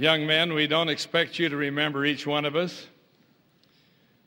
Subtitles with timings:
[0.00, 2.86] Young men, we don't expect you to remember each one of us.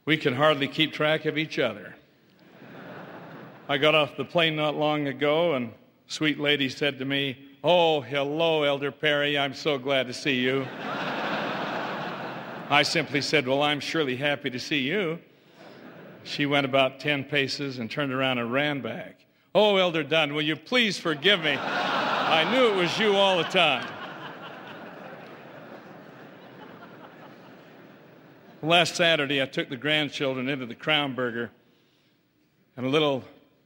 [0.06, 1.96] We can hardly keep track of each other.
[3.68, 5.72] I got off the plane not long ago, and
[6.06, 9.36] sweet lady said to me, Oh, hello, Elder Perry.
[9.36, 10.68] I'm so glad to see you.
[12.70, 15.18] I simply said, Well, I'm surely happy to see you.
[16.24, 19.26] She went about 10 paces and turned around and ran back.
[19.56, 21.58] Oh, Elder Dunn, will you please forgive me?
[21.58, 23.88] I knew it was you all the time.
[28.64, 31.52] Last Saturday, I took the grandchildren into the Crown Burger,
[32.78, 33.22] and a little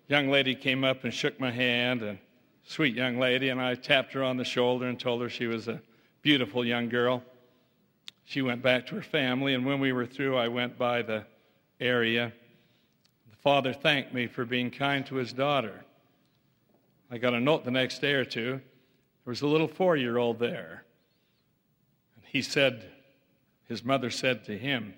[0.07, 2.17] young lady came up and shook my hand, and
[2.65, 5.67] sweet young lady, and I tapped her on the shoulder and told her she was
[5.67, 5.79] a
[6.23, 7.21] beautiful young girl.
[8.25, 11.25] She went back to her family, and when we were through, I went by the
[11.79, 12.33] area.
[13.29, 15.85] The father thanked me for being kind to his daughter.
[17.11, 18.53] I got a note the next day or two.
[18.53, 20.85] There was a little four year old there.
[22.15, 22.83] And he said,
[23.67, 24.93] his mother said to him,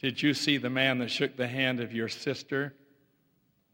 [0.00, 2.74] Did you see the man that shook the hand of your sister?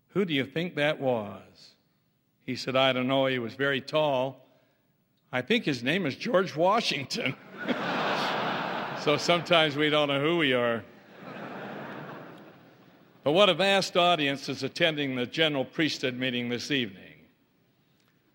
[0.08, 1.74] Who do you think that was?
[2.44, 3.26] He said, I don't know.
[3.26, 4.46] He was very tall.
[5.32, 7.34] I think his name is George Washington.
[9.02, 10.82] so sometimes we don't know who we are.
[13.24, 17.02] But what a vast audience is attending the general priesthood meeting this evening.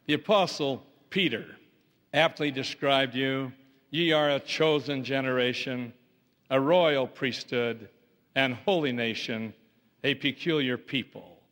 [0.05, 1.45] The Apostle Peter
[2.13, 3.53] aptly described you
[3.91, 5.93] Ye are a chosen generation,
[6.49, 7.89] a royal priesthood,
[8.33, 9.53] and holy nation,
[10.05, 11.43] a peculiar people,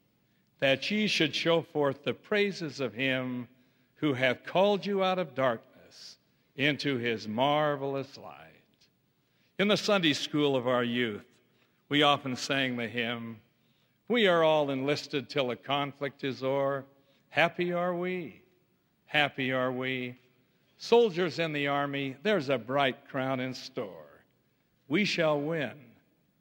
[0.60, 3.50] that ye should show forth the praises of him
[3.96, 6.18] who hath called you out of darkness
[6.56, 8.46] into his marvelous light.
[9.58, 11.26] In the Sunday school of our youth,
[11.90, 13.42] we often sang the hymn,
[14.08, 16.86] We are all enlisted till the conflict is o'er.
[17.28, 18.42] Happy are we,
[19.08, 20.16] happy are we
[20.82, 24.24] Soldiers in the army, there's a bright crown in store.
[24.88, 25.74] We shall win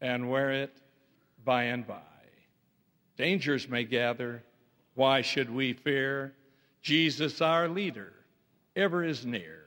[0.01, 0.81] and wear it
[1.45, 2.01] by and by.
[3.17, 4.45] Dangers may gather.
[4.95, 6.35] Why should we fear?
[6.83, 8.13] Jesus, our leader,
[8.77, 9.65] ever is near.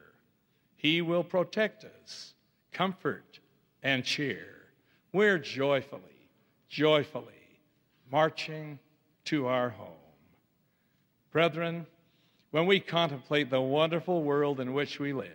[0.77, 2.33] He will protect us,
[2.71, 3.39] comfort,
[3.83, 4.69] and cheer.
[5.11, 6.29] We're joyfully,
[6.69, 7.59] joyfully
[8.09, 8.79] marching
[9.25, 9.87] to our home.
[11.33, 11.85] Brethren,
[12.51, 15.31] when we contemplate the wonderful world in which we live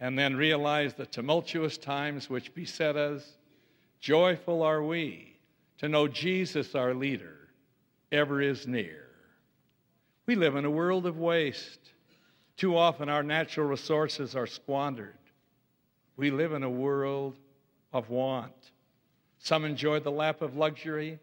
[0.00, 3.36] and then realize the tumultuous times which beset us,
[4.00, 5.36] joyful are we
[5.78, 7.48] to know Jesus, our leader,
[8.12, 9.08] ever is near.
[10.26, 11.80] We live in a world of waste.
[12.56, 15.18] Too often our natural resources are squandered.
[16.16, 17.36] We live in a world
[17.92, 18.52] of want.
[19.38, 21.18] Some enjoy the lap of luxury,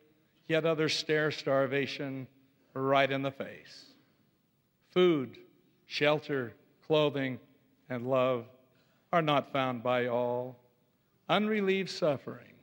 [0.47, 2.27] yet others stare starvation
[2.73, 3.90] right in the face
[4.91, 5.37] food,
[5.87, 6.53] shelter,
[6.85, 7.39] clothing,
[7.89, 8.45] and love
[9.11, 10.57] are not found by all.
[11.27, 12.53] Unrelieved suffering,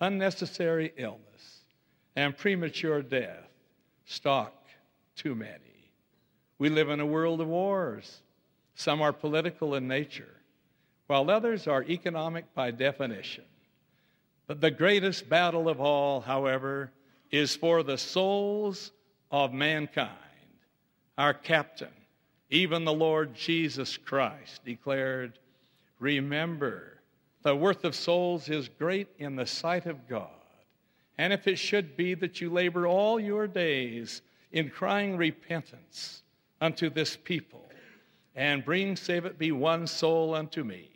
[0.00, 1.60] unnecessary illness,
[2.16, 3.48] and premature death
[4.04, 4.52] stalk
[5.16, 5.90] too many.
[6.58, 8.22] We live in a world of wars.
[8.74, 10.40] Some are political in nature,
[11.06, 13.44] while others are economic by definition.
[14.46, 16.92] But the greatest battle of all, however,
[17.30, 18.92] is for the souls
[19.30, 20.10] of mankind.
[21.16, 21.92] Our captain,
[22.50, 25.38] even the Lord Jesus Christ, declared,
[26.00, 26.98] Remember,
[27.42, 30.28] the worth of souls is great in the sight of God.
[31.16, 36.22] And if it should be that you labor all your days in crying repentance
[36.60, 37.68] unto this people,
[38.34, 40.90] and bring, save it be one soul unto me,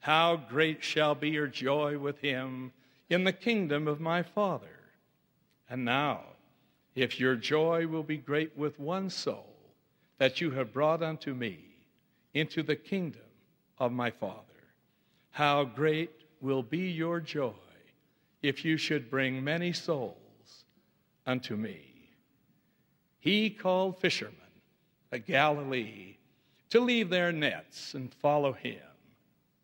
[0.00, 2.72] how great shall be your joy with him
[3.08, 4.66] in the kingdom of my Father.
[5.70, 6.24] And now,
[6.94, 9.53] if your joy will be great with one soul,
[10.18, 11.58] that you have brought unto me
[12.32, 13.22] into the kingdom
[13.78, 14.40] of my Father.
[15.30, 16.10] How great
[16.40, 17.52] will be your joy
[18.42, 20.64] if you should bring many souls
[21.26, 21.94] unto me.
[23.18, 24.34] He called fishermen
[25.10, 26.16] of Galilee
[26.70, 28.82] to leave their nets and follow him,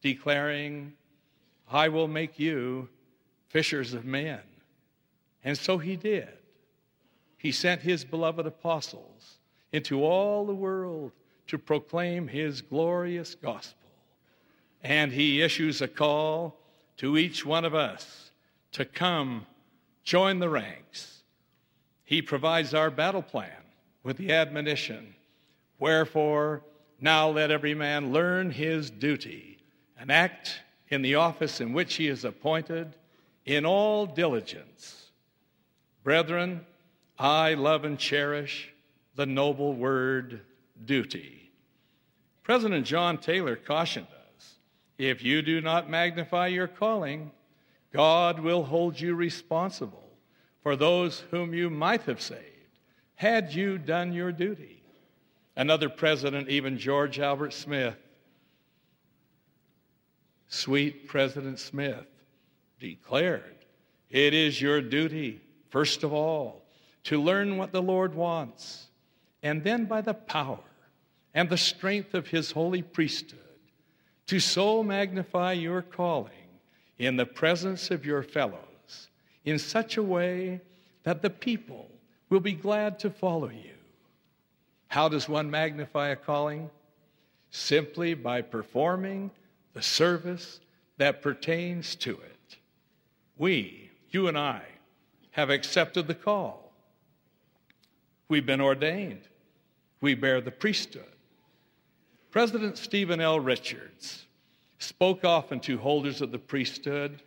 [0.01, 0.95] declaring,
[1.71, 2.89] I will make you
[3.49, 4.41] fishers of men.
[5.45, 6.29] And so he did.
[7.37, 9.40] He sent his beloved apostles
[9.73, 11.13] into all the world
[11.49, 13.77] to proclaim his glorious gospel.
[14.83, 16.57] And he issues a call
[16.99, 18.31] to each one of us
[18.73, 19.47] to come
[20.05, 21.23] join the ranks.
[22.05, 23.53] He provides our battle plan
[24.03, 25.15] with the admonition
[25.81, 26.63] Wherefore,
[27.01, 29.59] now let every man learn his duty
[29.99, 32.95] and act in the office in which he is appointed
[33.47, 35.11] in all diligence.
[36.05, 36.67] Brethren,
[37.19, 38.70] I love and cherish
[39.21, 40.41] the noble word
[40.87, 41.53] duty.
[42.43, 44.55] President John Taylor cautioned us
[44.97, 47.31] If you do not magnify your calling,
[47.93, 50.09] God will hold you responsible
[50.63, 52.79] for those whom you might have saved
[53.15, 54.83] had you done your duty.
[55.55, 57.99] Another president, even George Albert Smith,
[60.49, 62.07] sweet President Smith,
[62.79, 63.67] declared,
[64.09, 66.63] It is your duty, first of all,
[67.05, 68.87] to learn what the Lord wants,
[69.43, 70.59] and then by the power
[71.35, 73.39] and the strength of his holy priesthood,
[74.27, 76.31] to so magnify your calling
[76.99, 79.09] in the presence of your fellows
[79.45, 80.61] in such a way
[81.03, 81.91] that the people
[82.29, 83.75] will be glad to follow you.
[84.89, 86.71] How does one magnify a calling?
[87.51, 89.31] Simply by performing
[89.73, 90.61] the service
[90.99, 92.59] that pertains to it.
[93.39, 94.63] We, you and I,
[95.33, 96.70] have accepted the call.
[98.31, 99.23] We've been ordained.
[100.01, 101.17] We bear the priesthood.
[102.31, 103.41] President Stephen L.
[103.41, 104.27] Richards
[104.79, 107.23] spoke often to holders of the priesthood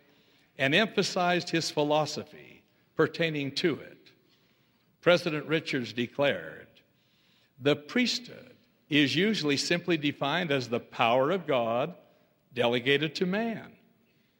[0.56, 2.62] and emphasized his philosophy
[2.96, 4.12] pertaining to it.
[5.02, 6.68] President Richards declared
[7.60, 8.54] the priesthood
[8.88, 11.94] is usually simply defined as the power of God
[12.54, 13.72] delegated to man.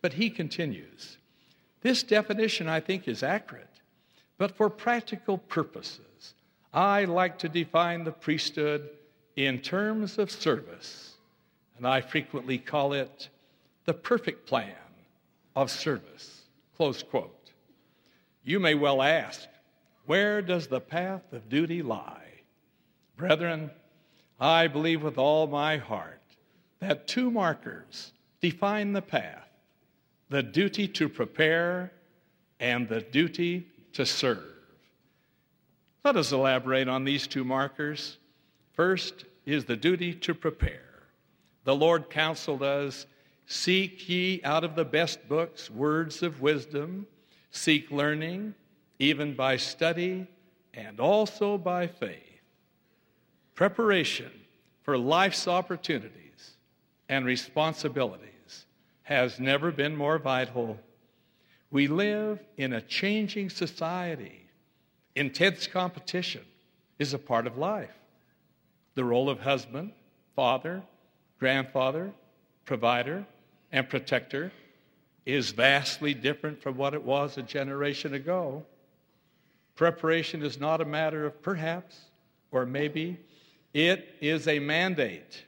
[0.01, 1.19] But he continues
[1.83, 3.83] this definition, I think, is accurate,
[4.39, 6.14] but for practical purposes,
[6.75, 8.91] I like to define the priesthood
[9.37, 11.15] in terms of service
[11.76, 13.29] and I frequently call it
[13.85, 14.75] the perfect plan
[15.55, 16.43] of service.
[16.76, 17.53] Close quote.
[18.43, 19.49] You may well ask,
[20.06, 22.43] where does the path of duty lie?
[23.17, 23.70] Brethren,
[24.41, 26.20] I believe with all my heart
[26.81, 29.49] that two markers define the path
[30.31, 31.93] the duty to prepare
[32.59, 34.54] and the duty to serve.
[36.05, 38.19] Let us elaborate on these two markers.
[38.75, 40.81] First is the duty to prepare.
[41.65, 43.06] The Lord counseled us
[43.47, 47.06] Seek ye out of the best books words of wisdom,
[47.51, 48.55] seek learning,
[48.99, 50.27] even by study
[50.73, 52.41] and also by faith.
[53.55, 54.31] Preparation
[54.83, 56.56] for life's opportunities
[57.09, 58.67] and responsibilities
[59.03, 60.79] has never been more vital.
[61.71, 64.44] We live in a changing society.
[65.17, 66.43] Intense competition
[66.99, 67.95] is a part of life.
[68.95, 69.93] The role of husband,
[70.35, 70.83] father,
[71.39, 72.13] grandfather,
[72.65, 73.25] provider,
[73.71, 74.53] and protector
[75.27, 78.65] is vastly different from what it was a generation ago.
[79.75, 81.99] Preparation is not a matter of perhaps
[82.51, 83.19] or maybe,
[83.73, 85.45] it is a mandate.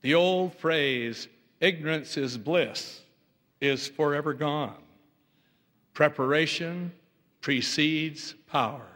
[0.00, 1.28] The old phrase,
[1.60, 3.00] ignorance is bliss,
[3.60, 4.82] is forever gone.
[5.94, 6.90] Preparation
[7.40, 8.91] precedes power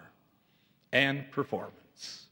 [0.96, 2.25] and performance.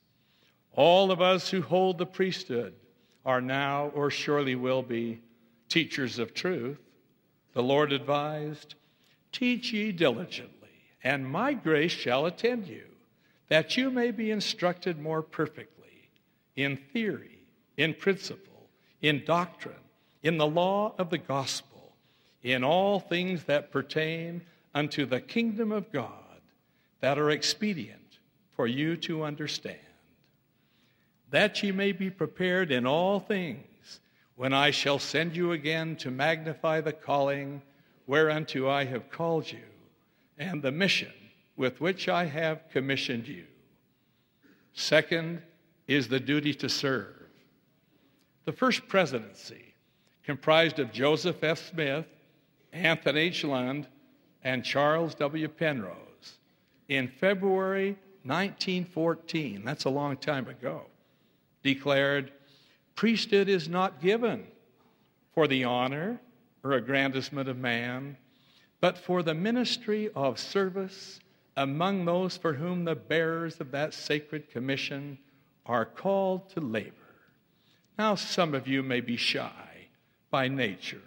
[0.72, 2.72] All of us who hold the priesthood
[3.26, 5.20] are now or surely will be
[5.69, 6.78] teachers of truth.
[7.52, 8.75] The Lord advised,
[9.32, 10.70] Teach ye diligently,
[11.02, 12.87] and my grace shall attend you,
[13.49, 16.08] that you may be instructed more perfectly
[16.56, 17.40] in theory,
[17.76, 18.70] in principle,
[19.02, 19.75] in doctrine,
[20.22, 21.93] in the law of the gospel,
[22.43, 24.40] in all things that pertain
[24.75, 26.40] unto the kingdom of God,
[27.00, 28.03] that are expedient
[28.56, 29.78] for you to understand
[31.34, 34.00] that ye may be prepared in all things
[34.37, 37.61] when I shall send you again to magnify the calling
[38.06, 39.64] whereunto I have called you,
[40.38, 41.12] and the mission
[41.56, 43.46] with which I have commissioned you.
[44.75, 45.42] Second
[45.88, 47.14] is the duty to serve.
[48.44, 49.75] The first presidency,
[50.25, 51.70] comprised of Joseph F.
[51.70, 52.06] Smith,
[52.73, 53.42] Anthony H.
[53.42, 53.88] Lund,
[54.44, 55.49] and Charles W.
[55.49, 56.38] Penrose,
[56.88, 60.83] in February 1914, that's a long time ago,
[61.62, 62.33] declared,
[62.95, 64.47] Priesthood is not given
[65.35, 66.21] for the honor
[66.62, 68.16] or aggrandizement of man,
[68.81, 71.21] but for the ministry of service
[71.57, 75.19] among those for whom the bearers of that sacred commission
[75.66, 76.93] are called to labor.
[77.99, 79.88] Now, some of you may be shy
[80.31, 81.02] by nature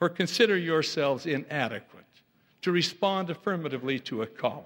[0.00, 2.04] or consider yourselves inadequate
[2.62, 4.64] to respond affirmatively to a calling.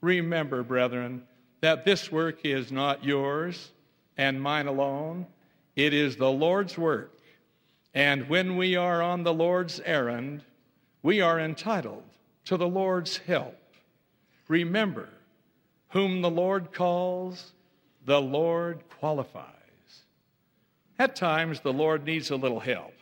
[0.00, 1.22] Remember, brethren,
[1.60, 3.70] that this work is not yours
[4.16, 5.26] and mine alone.
[5.76, 7.18] It is the Lord's work.
[7.94, 10.42] And when we are on the Lord's errand,
[11.02, 12.04] we are entitled
[12.44, 13.56] to the Lord's help.
[14.48, 15.08] Remember,
[15.88, 17.52] whom the Lord calls,
[18.04, 19.46] the Lord qualifies.
[20.98, 22.94] At times, the Lord needs a little help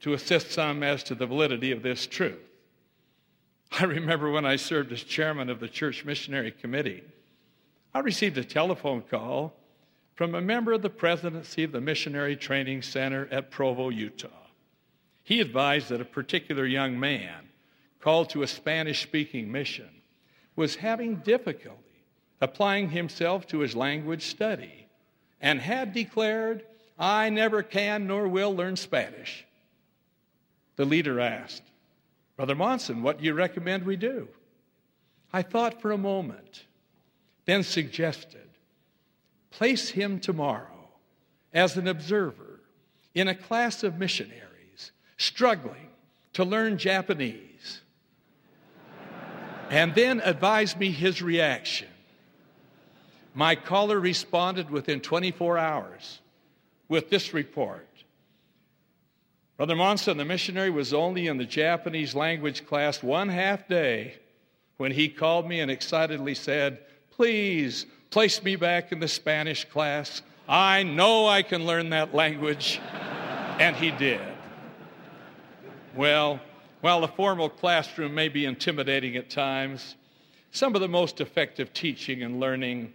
[0.00, 2.51] to assist some as to the validity of this truth.
[3.80, 7.02] I remember when I served as chairman of the Church Missionary Committee,
[7.94, 9.54] I received a telephone call
[10.14, 14.28] from a member of the presidency of the Missionary Training Center at Provo, Utah.
[15.24, 17.48] He advised that a particular young man
[18.00, 19.88] called to a Spanish speaking mission
[20.54, 21.78] was having difficulty
[22.42, 24.86] applying himself to his language study
[25.40, 26.64] and had declared,
[26.98, 29.46] I never can nor will learn Spanish.
[30.76, 31.62] The leader asked,
[32.42, 34.26] Brother Monson, what do you recommend we do?
[35.32, 36.64] I thought for a moment,
[37.44, 38.48] then suggested,
[39.52, 40.88] place him tomorrow
[41.54, 42.58] as an observer
[43.14, 45.90] in a class of missionaries struggling
[46.32, 47.82] to learn Japanese.
[49.70, 51.86] and then advise me his reaction.
[53.34, 56.20] My caller responded within 24 hours
[56.88, 57.86] with this report
[59.62, 64.16] Brother Monson, the missionary, was only in the Japanese language class one half day
[64.76, 66.80] when he called me and excitedly said,
[67.12, 70.22] Please place me back in the Spanish class.
[70.48, 72.80] I know I can learn that language.
[73.60, 74.20] and he did.
[75.94, 76.40] Well,
[76.80, 79.94] while the formal classroom may be intimidating at times,
[80.50, 82.92] some of the most effective teaching and learning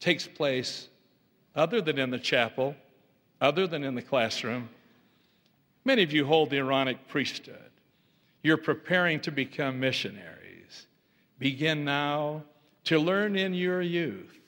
[0.00, 0.88] takes place
[1.56, 2.76] other than in the chapel,
[3.40, 4.68] other than in the classroom.
[5.84, 7.70] Many of you hold the Aaronic priesthood.
[8.42, 10.86] You're preparing to become missionaries.
[11.38, 12.44] Begin now
[12.84, 14.38] to learn in your youth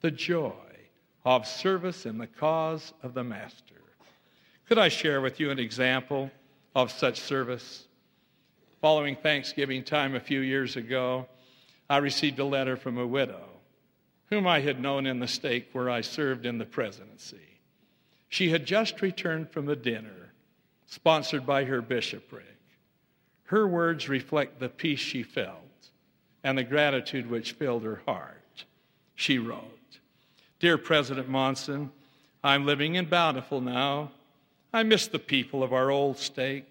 [0.00, 0.52] the joy
[1.24, 3.74] of service in the cause of the Master.
[4.68, 6.30] Could I share with you an example
[6.74, 7.84] of such service?
[8.80, 11.26] Following Thanksgiving time a few years ago,
[11.90, 13.48] I received a letter from a widow
[14.30, 17.60] whom I had known in the stake where I served in the presidency.
[18.28, 20.32] She had just returned from a dinner
[20.88, 22.56] sponsored by her bishopric.
[23.44, 25.62] Her words reflect the peace she felt
[26.42, 28.64] and the gratitude which filled her heart.
[29.14, 29.98] She wrote
[30.58, 31.90] Dear President Monson,
[32.42, 34.10] I'm living in Bountiful now.
[34.72, 36.70] I miss the people of our old stake.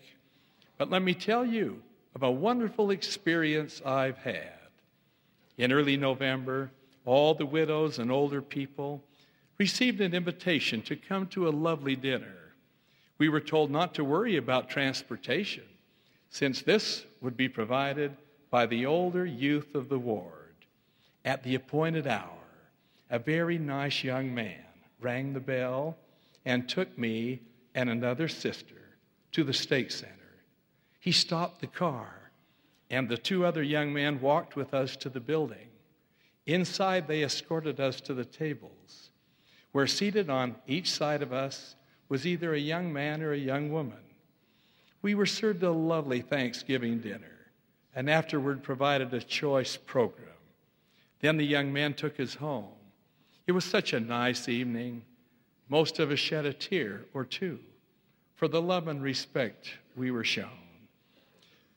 [0.77, 1.81] But let me tell you
[2.15, 4.53] of a wonderful experience I've had.
[5.57, 6.71] In early November,
[7.05, 9.03] all the widows and older people
[9.57, 12.47] received an invitation to come to a lovely dinner.
[13.17, 15.63] We were told not to worry about transportation,
[16.29, 18.15] since this would be provided
[18.50, 20.53] by the older youth of the ward.
[21.25, 22.31] At the appointed hour,
[23.09, 24.63] a very nice young man
[25.01, 25.97] rang the bell
[26.45, 27.41] and took me
[27.75, 28.75] and another sister
[29.31, 30.13] to the stake center.
[31.00, 32.31] He stopped the car,
[32.89, 35.69] and the two other young men walked with us to the building.
[36.45, 39.12] Inside, they escorted us to the tables,
[39.74, 41.75] where seated on each side of us
[42.10, 43.98] was either a young man or a young woman.
[45.02, 47.38] We were served a lovely Thanksgiving dinner
[47.96, 50.28] and afterward provided a choice program.
[51.20, 52.70] Then the young man took us home.
[53.48, 55.02] It was such a nice evening.
[55.70, 57.60] Most of us shed a tear or two
[58.36, 60.50] for the love and respect we were shown.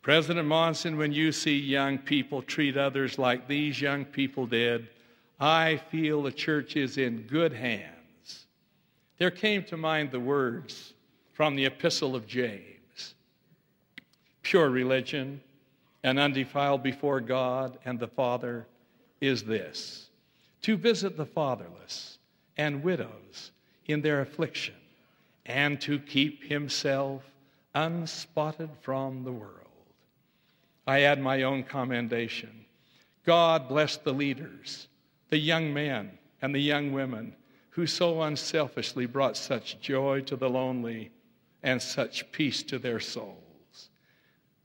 [0.02, 4.88] President Monson, when you see young people treat others like these young people did,
[5.38, 7.99] I feel the church is in good hands.
[9.20, 10.94] There came to mind the words
[11.34, 13.14] from the Epistle of James
[14.42, 15.42] Pure religion
[16.02, 18.66] and undefiled before God and the Father
[19.20, 20.08] is this
[20.62, 22.16] to visit the fatherless
[22.56, 23.52] and widows
[23.84, 24.74] in their affliction,
[25.44, 27.22] and to keep himself
[27.74, 29.66] unspotted from the world.
[30.86, 32.64] I add my own commendation.
[33.26, 34.88] God bless the leaders,
[35.28, 36.10] the young men
[36.40, 37.34] and the young women
[37.70, 41.10] who so unselfishly brought such joy to the lonely
[41.62, 43.88] and such peace to their souls.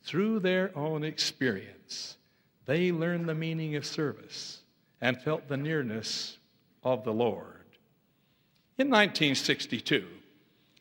[0.04, 2.18] Through their own experience,
[2.66, 4.62] they learned the meaning of service
[5.02, 6.38] and felt the nearness
[6.84, 7.66] of the Lord.
[8.78, 10.06] In 1962,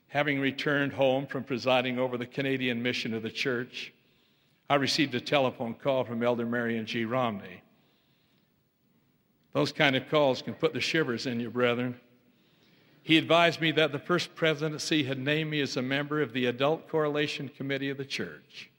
[0.09, 3.93] having returned home from presiding over the Canadian mission of the church,
[4.69, 7.05] I received a telephone call from Elder Marion G.
[7.05, 7.63] Romney.
[9.53, 12.01] Those kind of calls can put the shivers in you, brethren.
[13.05, 16.47] He advised me that the first presidency had named me as a member of the
[16.47, 18.71] Adult Correlation Committee of the church,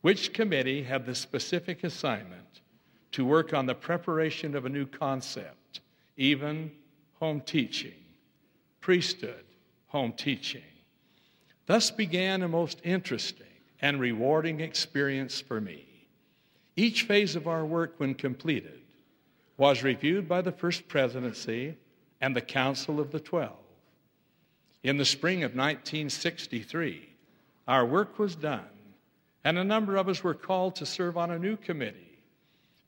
[0.00, 2.60] which committee had the specific assignment
[3.10, 5.80] to work on the preparation of a new concept,
[6.16, 6.70] even
[7.14, 8.04] home teaching,
[8.80, 9.44] priesthood,
[9.88, 10.62] home teaching.
[11.66, 13.46] Thus began a most interesting
[13.80, 15.84] and rewarding experience for me.
[16.76, 18.82] Each phase of our work, when completed,
[19.56, 21.76] was reviewed by the First Presidency
[22.22, 23.58] and the Council of the Twelve.
[24.84, 27.08] In the spring of 1963,
[27.66, 28.64] our work was done,
[29.44, 32.18] and a number of us were called to serve on a new committee,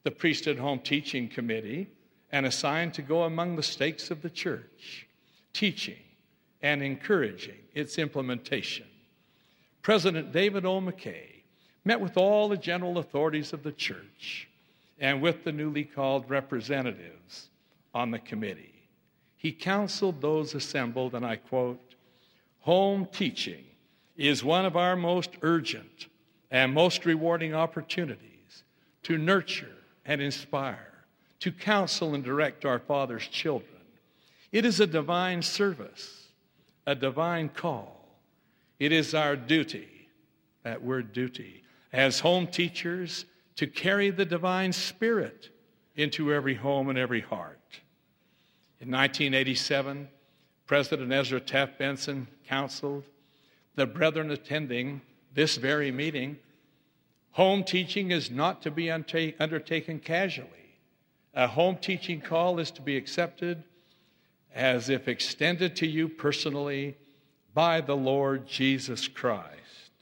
[0.04, 1.88] the Priesthood Home Teaching Committee,
[2.30, 5.06] and assigned to go among the stakes of the church,
[5.52, 5.98] teaching
[6.62, 8.86] and encouraging its implementation.
[9.82, 10.80] President David O.
[10.80, 11.42] McKay
[11.84, 14.48] met with all the general authorities of the church
[14.98, 17.48] and with the newly called representatives
[17.92, 18.73] on the committee.
[19.44, 21.78] He counseled those assembled, and I quote,
[22.60, 23.66] Home teaching
[24.16, 26.06] is one of our most urgent
[26.50, 28.64] and most rewarding opportunities
[29.02, 30.94] to nurture and inspire,
[31.40, 33.82] to counsel and direct our Father's children.
[34.50, 36.28] It is a divine service,
[36.86, 38.16] a divine call.
[38.78, 40.08] It is our duty,
[40.62, 45.50] that word duty, as home teachers to carry the divine spirit
[45.96, 47.58] into every home and every heart.
[48.84, 50.08] In 1987,
[50.66, 53.04] President Ezra Taft Benson counseled
[53.76, 55.00] the brethren attending
[55.32, 56.36] this very meeting
[57.30, 60.78] home teaching is not to be undertaken casually.
[61.32, 63.64] A home teaching call is to be accepted
[64.54, 66.94] as if extended to you personally
[67.54, 69.92] by the Lord Jesus Christ.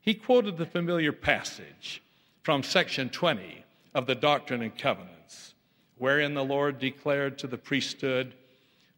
[0.00, 2.00] He quoted the familiar passage
[2.44, 3.64] from section 20
[3.94, 5.54] of the Doctrine and Covenants,
[5.98, 8.34] wherein the Lord declared to the priesthood,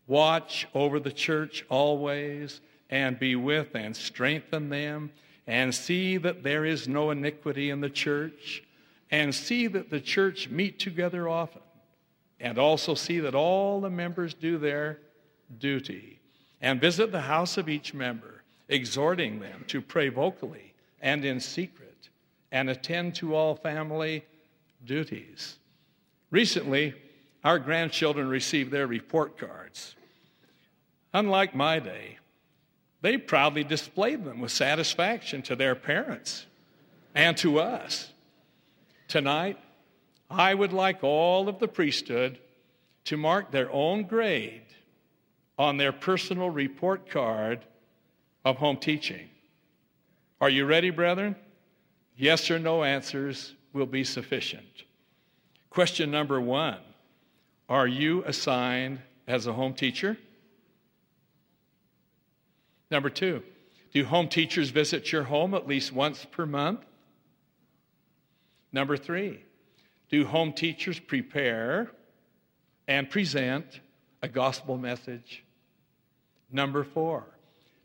[0.06, 2.60] Watch over the church always,
[2.90, 5.10] and be with and strengthen them,
[5.46, 8.62] and see that there is no iniquity in the church,
[9.10, 11.62] and see that the church meet together often,
[12.40, 14.98] and also see that all the members do their
[15.58, 16.20] duty,
[16.60, 22.08] and visit the house of each member, exhorting them to pray vocally and in secret,
[22.52, 24.24] and attend to all family
[24.84, 25.56] duties.
[26.34, 26.94] Recently,
[27.44, 29.94] our grandchildren received their report cards.
[31.12, 32.18] Unlike my day,
[33.02, 36.46] they proudly displayed them with satisfaction to their parents
[37.14, 38.12] and to us.
[39.06, 39.58] Tonight,
[40.28, 42.40] I would like all of the priesthood
[43.04, 44.66] to mark their own grade
[45.56, 47.64] on their personal report card
[48.44, 49.28] of home teaching.
[50.40, 51.36] Are you ready, brethren?
[52.16, 54.82] Yes or no answers will be sufficient.
[55.74, 56.78] Question number one
[57.68, 60.16] Are you assigned as a home teacher?
[62.92, 63.42] Number two,
[63.92, 66.78] do home teachers visit your home at least once per month?
[68.72, 69.40] Number three,
[70.10, 71.90] do home teachers prepare
[72.86, 73.80] and present
[74.22, 75.42] a gospel message?
[76.52, 77.24] Number four,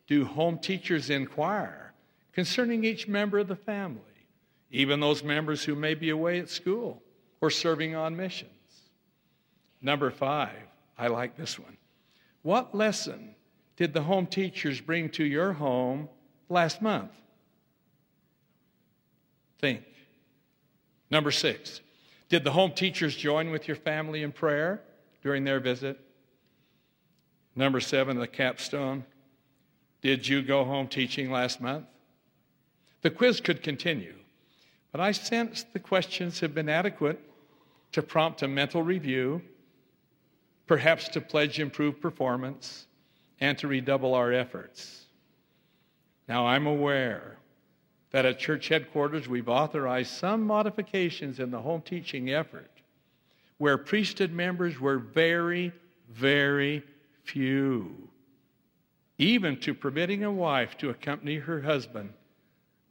[0.05, 1.93] do home teachers inquire
[2.33, 4.27] concerning each member of the family,
[4.69, 7.01] even those members who may be away at school?
[7.41, 8.51] Or serving on missions.
[9.81, 10.57] Number five,
[10.97, 11.77] I like this one.
[12.41, 13.35] What lesson
[13.77, 16.09] did the home teachers bring to your home
[16.49, 17.11] last month?
[19.59, 19.83] Think.
[21.09, 21.81] Number six,
[22.27, 24.81] did the home teachers join with your family in prayer
[25.23, 25.99] during their visit?
[27.55, 29.03] Number seven, the capstone.
[30.01, 31.85] Did you go home teaching last month?
[33.01, 34.15] The quiz could continue,
[34.91, 37.19] but I sense the questions have been adequate
[37.91, 39.41] to prompt a mental review,
[40.67, 42.85] perhaps to pledge improved performance,
[43.39, 45.05] and to redouble our efforts.
[46.27, 47.37] Now, I'm aware
[48.11, 52.69] that at church headquarters we've authorized some modifications in the home teaching effort
[53.57, 55.71] where priesthood members were very,
[56.09, 56.81] very
[57.23, 58.09] few,
[59.17, 62.11] even to permitting a wife to accompany her husband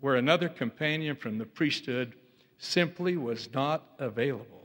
[0.00, 2.14] where another companion from the priesthood
[2.58, 4.57] simply was not available.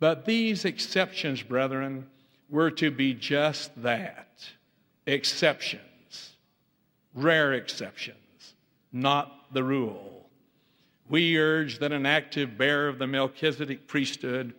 [0.00, 2.06] But these exceptions, brethren,
[2.48, 4.48] were to be just that
[5.06, 6.36] exceptions,
[7.14, 8.54] rare exceptions,
[8.92, 10.28] not the rule.
[11.08, 14.54] We urge that an active bearer of the Melchizedek priesthood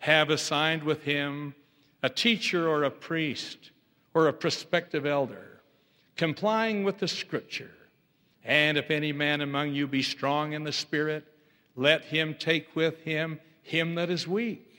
[0.00, 1.54] have assigned with him
[2.02, 3.70] a teacher or a priest
[4.12, 5.60] or a prospective elder,
[6.16, 7.70] complying with the scripture.
[8.44, 11.24] And if any man among you be strong in the spirit,
[11.74, 14.73] let him take with him him that is weak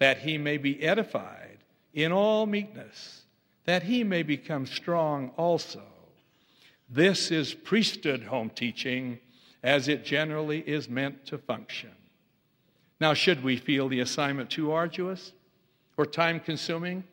[0.00, 1.58] that he may be edified
[1.92, 3.22] in all meekness,
[3.66, 5.82] that he may become strong also.
[6.88, 9.20] This is priesthood home teaching
[9.62, 11.90] as it generally is meant to function.
[12.98, 15.32] Now, should we feel the assignment too arduous
[15.96, 17.04] or time consuming?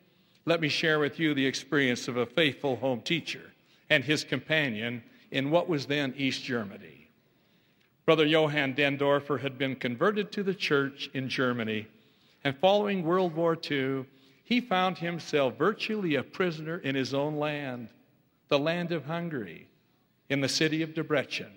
[0.46, 3.52] Let me share with you the experience of a faithful home teacher
[3.90, 7.10] and his companion in what was then East Germany.
[8.06, 11.88] Brother Johann Denndorfer had been converted to the church in Germany
[12.48, 14.06] and following World War II,
[14.46, 17.90] he found himself virtually a prisoner in his own land,
[18.48, 19.68] the land of Hungary,
[20.30, 21.52] in the city of Debrecen.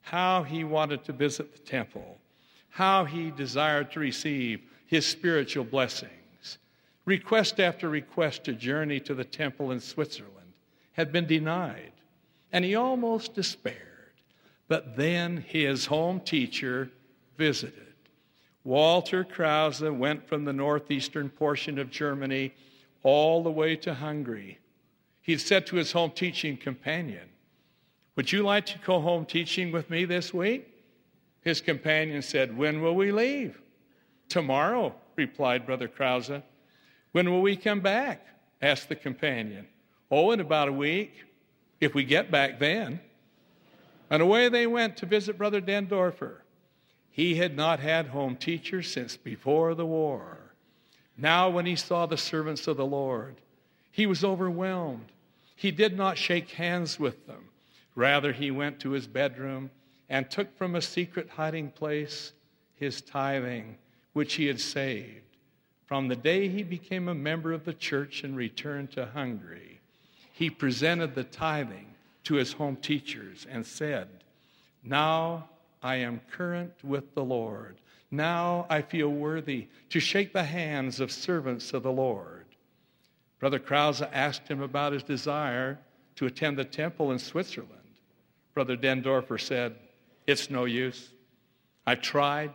[0.00, 2.18] How he wanted to visit the temple,
[2.68, 6.58] how he desired to receive his spiritual blessings.
[7.04, 10.54] Request after request to journey to the temple in Switzerland
[10.94, 11.92] had been denied,
[12.50, 13.76] and he almost despaired.
[14.66, 16.90] But then his home teacher
[17.36, 17.87] visited.
[18.68, 22.52] Walter Krause went from the northeastern portion of Germany
[23.02, 24.58] all the way to Hungary.
[25.22, 27.30] He said to his home teaching companion,
[28.16, 30.68] Would you like to go home teaching with me this week?
[31.40, 33.58] His companion said, When will we leave?
[34.28, 36.42] Tomorrow, replied Brother Krause.
[37.12, 38.26] When will we come back?
[38.60, 39.66] asked the companion.
[40.10, 41.14] Oh, in about a week,
[41.80, 43.00] if we get back then.
[44.10, 46.42] And away they went to visit Brother Denndorfer.
[47.10, 50.38] He had not had home teachers since before the war.
[51.16, 53.36] Now, when he saw the servants of the Lord,
[53.90, 55.12] he was overwhelmed.
[55.56, 57.48] He did not shake hands with them.
[57.94, 59.70] Rather, he went to his bedroom
[60.08, 62.32] and took from a secret hiding place
[62.76, 63.76] his tithing,
[64.12, 65.28] which he had saved
[65.88, 69.80] from the day he became a member of the church and returned to Hungary.
[70.30, 71.94] He presented the tithing
[72.24, 74.06] to his home teachers and said,
[74.84, 75.48] Now
[75.82, 77.80] I am current with the Lord.
[78.10, 82.46] Now I feel worthy to shake the hands of servants of the Lord.
[83.38, 85.78] Brother Krause asked him about his desire
[86.16, 87.72] to attend the temple in Switzerland.
[88.54, 89.76] Brother Denndorfer said,
[90.26, 91.10] It's no use.
[91.86, 92.52] I've tried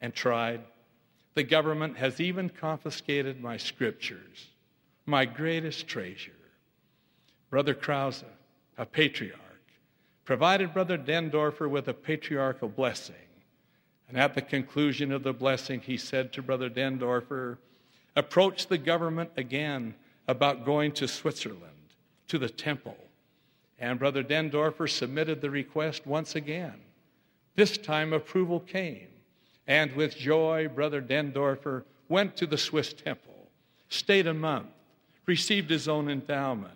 [0.00, 0.60] and tried.
[1.34, 4.48] The government has even confiscated my scriptures,
[5.06, 6.32] my greatest treasure.
[7.48, 8.24] Brother Krause,
[8.76, 9.40] a patriarch,
[10.26, 13.14] provided Brother Denndorfer with a patriarchal blessing.
[14.08, 17.56] And at the conclusion of the blessing, he said to Brother Denndorfer,
[18.16, 19.94] Approach the government again
[20.28, 21.62] about going to Switzerland,
[22.28, 22.96] to the temple.
[23.78, 26.74] And Brother Denndorfer submitted the request once again.
[27.54, 29.08] This time approval came.
[29.66, 33.48] And with joy, Brother Denndorfer went to the Swiss temple,
[33.88, 34.68] stayed a month,
[35.26, 36.72] received his own endowment.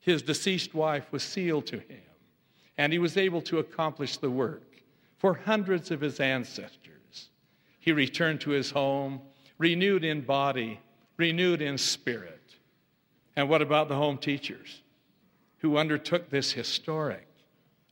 [0.00, 2.00] His deceased wife was sealed to him
[2.80, 4.82] and he was able to accomplish the work
[5.18, 7.28] for hundreds of his ancestors.
[7.78, 9.20] He returned to his home,
[9.58, 10.80] renewed in body,
[11.18, 12.54] renewed in spirit.
[13.36, 14.80] And what about the home teachers
[15.58, 17.28] who undertook this historic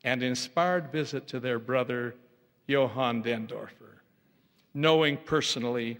[0.04, 2.14] and inspired visit to their brother,
[2.66, 4.00] Johann Denndorfer?
[4.72, 5.98] Knowing personally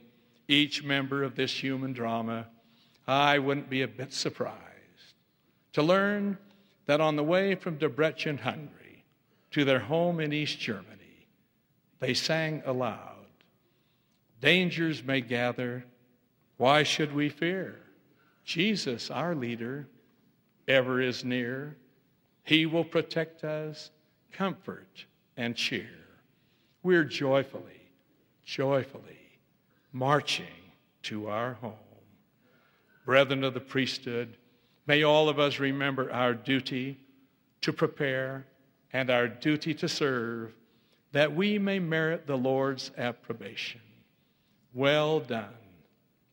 [0.49, 2.47] each member of this human drama,
[3.07, 4.57] I wouldn't be a bit surprised
[5.75, 6.39] to learn
[6.87, 8.78] that on the way from Debrecen, Hungary,
[9.53, 11.27] to their home in East Germany,
[12.01, 13.19] they sang aloud
[14.41, 15.85] Dangers may gather,
[16.57, 17.81] why should we fear?
[18.45, 19.89] Jesus, our leader,
[20.67, 21.77] ever is near.
[22.45, 23.91] He will protect us,
[24.33, 25.07] comfort,
[25.37, 25.91] and cheer.
[26.83, 27.83] We're joyfully,
[28.45, 29.03] joyfully
[29.93, 30.47] marching
[31.03, 31.75] to our home.
[33.05, 34.37] Brethren of the priesthood,
[34.87, 36.99] may all of us remember our duty
[37.63, 38.47] to prepare
[38.93, 40.53] and our duty to serve,
[41.13, 43.81] that we may merit the Lord's approbation.
[44.75, 45.55] Well done,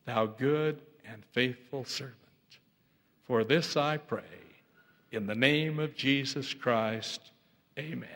[0.04, 2.16] thou good and faithful servant.
[3.24, 4.22] For this I pray,
[5.10, 7.32] in the name of Jesus Christ,
[7.78, 8.15] amen.